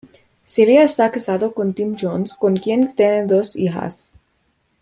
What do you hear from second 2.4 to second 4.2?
quien tiene dos hijas.